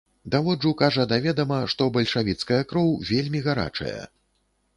Даводжу, 0.35 0.71
кажа, 0.79 1.03
да 1.11 1.19
ведама, 1.25 1.59
што 1.73 1.89
бальшавіцкая 1.99 2.59
кроў 2.73 2.89
вельмі 3.11 3.45
гарачая. 3.51 4.01